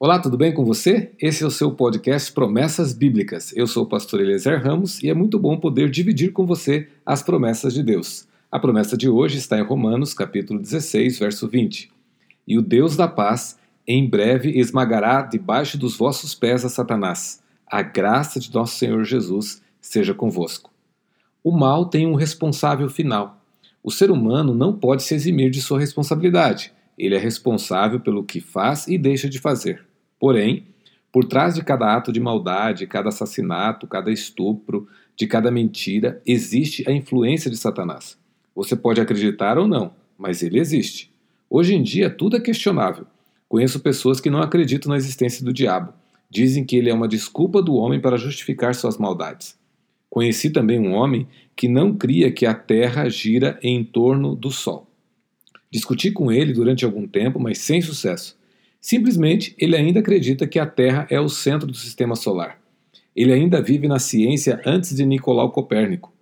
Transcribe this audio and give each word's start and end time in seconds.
Olá, 0.00 0.20
tudo 0.20 0.36
bem 0.36 0.54
com 0.54 0.64
você? 0.64 1.10
Esse 1.20 1.42
é 1.42 1.46
o 1.48 1.50
seu 1.50 1.72
podcast 1.72 2.30
Promessas 2.30 2.92
Bíblicas. 2.92 3.52
Eu 3.56 3.66
sou 3.66 3.82
o 3.82 3.88
pastor 3.88 4.20
Eliezer 4.20 4.62
Ramos 4.62 5.02
e 5.02 5.10
é 5.10 5.14
muito 5.14 5.40
bom 5.40 5.58
poder 5.58 5.90
dividir 5.90 6.32
com 6.32 6.46
você 6.46 6.86
as 7.04 7.20
promessas 7.20 7.74
de 7.74 7.82
Deus. 7.82 8.28
A 8.48 8.60
promessa 8.60 8.96
de 8.96 9.08
hoje 9.08 9.38
está 9.38 9.58
em 9.58 9.64
Romanos, 9.64 10.14
capítulo 10.14 10.60
16, 10.60 11.18
verso 11.18 11.48
20. 11.48 11.90
E 12.46 12.56
o 12.56 12.62
Deus 12.62 12.94
da 12.94 13.08
paz 13.08 13.58
em 13.88 14.08
breve 14.08 14.50
esmagará 14.50 15.22
debaixo 15.22 15.76
dos 15.76 15.96
vossos 15.96 16.32
pés 16.32 16.64
a 16.64 16.68
Satanás. 16.68 17.42
A 17.66 17.82
graça 17.82 18.38
de 18.38 18.54
nosso 18.54 18.78
Senhor 18.78 19.02
Jesus 19.02 19.60
seja 19.80 20.14
convosco. 20.14 20.70
O 21.42 21.50
mal 21.50 21.86
tem 21.86 22.06
um 22.06 22.14
responsável 22.14 22.88
final. 22.88 23.40
O 23.82 23.90
ser 23.90 24.12
humano 24.12 24.54
não 24.54 24.72
pode 24.72 25.02
se 25.02 25.16
eximir 25.16 25.50
de 25.50 25.60
sua 25.60 25.80
responsabilidade. 25.80 26.72
Ele 26.98 27.14
é 27.14 27.18
responsável 27.18 28.00
pelo 28.00 28.24
que 28.24 28.40
faz 28.40 28.88
e 28.88 28.98
deixa 28.98 29.28
de 29.28 29.38
fazer. 29.38 29.84
Porém, 30.18 30.66
por 31.12 31.24
trás 31.24 31.54
de 31.54 31.62
cada 31.62 31.94
ato 31.94 32.12
de 32.12 32.20
maldade, 32.20 32.86
cada 32.86 33.08
assassinato, 33.08 33.86
cada 33.86 34.10
estupro, 34.10 34.88
de 35.16 35.26
cada 35.26 35.50
mentira, 35.50 36.20
existe 36.26 36.88
a 36.88 36.92
influência 36.92 37.50
de 37.50 37.56
Satanás. 37.56 38.18
Você 38.54 38.74
pode 38.74 39.00
acreditar 39.00 39.58
ou 39.58 39.68
não, 39.68 39.92
mas 40.18 40.42
ele 40.42 40.58
existe. 40.58 41.10
Hoje 41.48 41.74
em 41.74 41.82
dia, 41.82 42.10
tudo 42.10 42.36
é 42.36 42.40
questionável. 42.40 43.06
Conheço 43.48 43.80
pessoas 43.80 44.20
que 44.20 44.28
não 44.28 44.42
acreditam 44.42 44.90
na 44.90 44.96
existência 44.96 45.44
do 45.44 45.52
diabo. 45.52 45.92
Dizem 46.28 46.64
que 46.64 46.76
ele 46.76 46.90
é 46.90 46.94
uma 46.94 47.08
desculpa 47.08 47.62
do 47.62 47.74
homem 47.74 48.00
para 48.00 48.18
justificar 48.18 48.74
suas 48.74 48.98
maldades. 48.98 49.56
Conheci 50.10 50.50
também 50.50 50.78
um 50.78 50.92
homem 50.92 51.26
que 51.56 51.68
não 51.68 51.96
cria 51.96 52.30
que 52.30 52.44
a 52.44 52.54
Terra 52.54 53.08
gira 53.08 53.58
em 53.62 53.82
torno 53.82 54.34
do 54.34 54.50
Sol. 54.50 54.87
Discuti 55.70 56.10
com 56.10 56.32
ele 56.32 56.52
durante 56.52 56.84
algum 56.84 57.06
tempo, 57.06 57.38
mas 57.38 57.58
sem 57.58 57.80
sucesso. 57.80 58.36
Simplesmente, 58.80 59.54
ele 59.58 59.76
ainda 59.76 60.00
acredita 60.00 60.46
que 60.46 60.58
a 60.58 60.66
Terra 60.66 61.06
é 61.10 61.20
o 61.20 61.28
centro 61.28 61.66
do 61.66 61.76
sistema 61.76 62.14
solar. 62.14 62.60
Ele 63.14 63.32
ainda 63.32 63.60
vive 63.60 63.88
na 63.88 63.98
ciência 63.98 64.60
antes 64.64 64.94
de 64.94 65.04
Nicolau 65.04 65.50
Copérnico. 65.50 66.12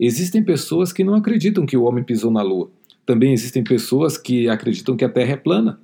Existem 0.00 0.42
pessoas 0.42 0.92
que 0.92 1.04
não 1.04 1.14
acreditam 1.14 1.66
que 1.66 1.76
o 1.76 1.84
homem 1.84 2.02
pisou 2.02 2.30
na 2.30 2.42
Lua. 2.42 2.70
Também 3.04 3.32
existem 3.32 3.62
pessoas 3.62 4.16
que 4.16 4.48
acreditam 4.48 4.96
que 4.96 5.04
a 5.04 5.08
Terra 5.08 5.32
é 5.32 5.36
plana. 5.36 5.80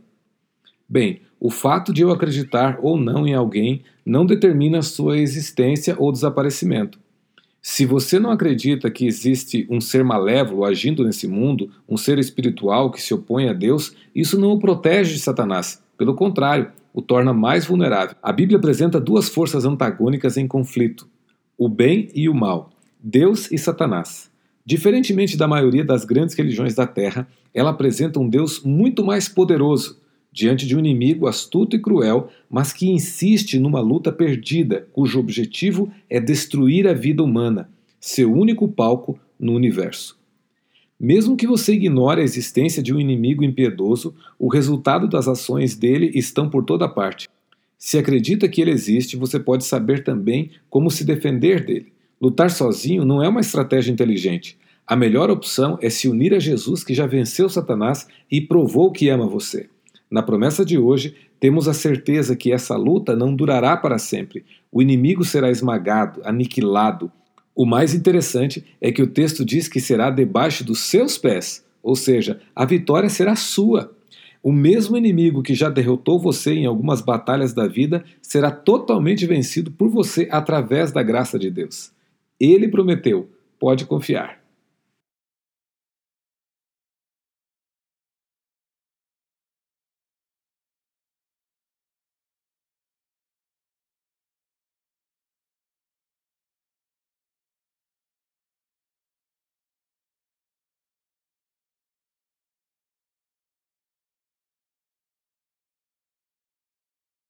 Bem, 0.88 1.20
o 1.38 1.50
fato 1.50 1.92
de 1.92 2.02
eu 2.02 2.10
acreditar 2.10 2.78
ou 2.82 2.96
não 2.96 3.26
em 3.26 3.34
alguém 3.34 3.82
não 4.04 4.24
determina 4.24 4.82
sua 4.82 5.18
existência 5.18 5.94
ou 5.98 6.12
desaparecimento. 6.12 6.98
Se 7.66 7.86
você 7.86 8.18
não 8.18 8.30
acredita 8.30 8.90
que 8.90 9.06
existe 9.06 9.66
um 9.70 9.80
ser 9.80 10.04
malévolo 10.04 10.66
agindo 10.66 11.02
nesse 11.02 11.26
mundo, 11.26 11.70
um 11.88 11.96
ser 11.96 12.18
espiritual 12.18 12.90
que 12.90 13.00
se 13.00 13.14
opõe 13.14 13.48
a 13.48 13.54
Deus, 13.54 13.96
isso 14.14 14.38
não 14.38 14.50
o 14.50 14.58
protege 14.58 15.14
de 15.14 15.20
Satanás. 15.20 15.82
Pelo 15.96 16.14
contrário, 16.14 16.70
o 16.92 17.00
torna 17.00 17.32
mais 17.32 17.64
vulnerável. 17.64 18.16
A 18.22 18.30
Bíblia 18.30 18.58
apresenta 18.58 19.00
duas 19.00 19.30
forças 19.30 19.64
antagônicas 19.64 20.36
em 20.36 20.46
conflito: 20.46 21.08
o 21.56 21.66
bem 21.66 22.10
e 22.14 22.28
o 22.28 22.34
mal, 22.34 22.70
Deus 23.02 23.50
e 23.50 23.56
Satanás. 23.56 24.30
Diferentemente 24.62 25.34
da 25.34 25.48
maioria 25.48 25.86
das 25.86 26.04
grandes 26.04 26.34
religiões 26.34 26.74
da 26.74 26.86
Terra, 26.86 27.26
ela 27.54 27.70
apresenta 27.70 28.20
um 28.20 28.28
Deus 28.28 28.62
muito 28.62 29.02
mais 29.02 29.26
poderoso, 29.26 29.98
diante 30.34 30.66
de 30.66 30.74
um 30.74 30.80
inimigo 30.80 31.28
astuto 31.28 31.76
e 31.76 31.78
cruel, 31.78 32.28
mas 32.50 32.72
que 32.72 32.90
insiste 32.90 33.56
numa 33.56 33.80
luta 33.80 34.10
perdida, 34.10 34.88
cujo 34.92 35.20
objetivo 35.20 35.88
é 36.10 36.18
destruir 36.18 36.88
a 36.88 36.92
vida 36.92 37.22
humana, 37.22 37.70
seu 38.00 38.34
único 38.34 38.66
palco 38.66 39.16
no 39.38 39.52
universo. 39.54 40.18
Mesmo 40.98 41.36
que 41.36 41.46
você 41.46 41.74
ignore 41.74 42.20
a 42.20 42.24
existência 42.24 42.82
de 42.82 42.92
um 42.92 42.98
inimigo 42.98 43.44
impiedoso, 43.44 44.12
o 44.36 44.48
resultado 44.48 45.06
das 45.06 45.28
ações 45.28 45.76
dele 45.76 46.10
estão 46.14 46.50
por 46.50 46.64
toda 46.64 46.88
parte. 46.88 47.28
Se 47.78 47.96
acredita 47.96 48.48
que 48.48 48.60
ele 48.60 48.72
existe, 48.72 49.16
você 49.16 49.38
pode 49.38 49.64
saber 49.64 50.02
também 50.02 50.50
como 50.68 50.90
se 50.90 51.04
defender 51.04 51.64
dele. 51.64 51.92
Lutar 52.20 52.50
sozinho 52.50 53.04
não 53.04 53.22
é 53.22 53.28
uma 53.28 53.40
estratégia 53.40 53.92
inteligente. 53.92 54.58
A 54.84 54.96
melhor 54.96 55.30
opção 55.30 55.78
é 55.80 55.88
se 55.88 56.08
unir 56.08 56.34
a 56.34 56.40
Jesus 56.40 56.82
que 56.82 56.92
já 56.92 57.06
venceu 57.06 57.48
Satanás 57.48 58.08
e 58.30 58.40
provou 58.40 58.90
que 58.90 59.08
ama 59.08 59.26
você. 59.26 59.68
Na 60.14 60.22
promessa 60.22 60.64
de 60.64 60.78
hoje, 60.78 61.12
temos 61.40 61.66
a 61.66 61.74
certeza 61.74 62.36
que 62.36 62.52
essa 62.52 62.76
luta 62.76 63.16
não 63.16 63.34
durará 63.34 63.76
para 63.76 63.98
sempre. 63.98 64.44
O 64.70 64.80
inimigo 64.80 65.24
será 65.24 65.50
esmagado, 65.50 66.20
aniquilado, 66.22 67.10
o 67.52 67.66
mais 67.66 67.94
interessante 67.94 68.64
é 68.80 68.92
que 68.92 69.02
o 69.02 69.08
texto 69.08 69.44
diz 69.44 69.66
que 69.66 69.80
será 69.80 70.10
debaixo 70.10 70.62
dos 70.62 70.82
seus 70.82 71.18
pés, 71.18 71.64
ou 71.82 71.96
seja, 71.96 72.40
a 72.54 72.64
vitória 72.64 73.08
será 73.08 73.34
sua. 73.34 73.92
O 74.40 74.52
mesmo 74.52 74.96
inimigo 74.96 75.42
que 75.42 75.52
já 75.52 75.68
derrotou 75.68 76.20
você 76.20 76.52
em 76.52 76.64
algumas 76.64 77.00
batalhas 77.00 77.52
da 77.52 77.66
vida 77.66 78.04
será 78.22 78.52
totalmente 78.52 79.26
vencido 79.26 79.72
por 79.72 79.88
você 79.88 80.28
através 80.30 80.92
da 80.92 81.02
graça 81.02 81.40
de 81.40 81.50
Deus. 81.50 81.90
Ele 82.38 82.68
prometeu, 82.68 83.28
pode 83.58 83.84
confiar. 83.84 84.43